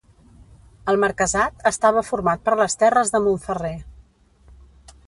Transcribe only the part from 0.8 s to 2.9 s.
El marquesat estava format per les